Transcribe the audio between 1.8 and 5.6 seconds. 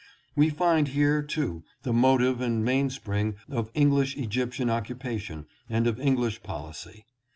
the motive and mainspring of English Egyp tian occupation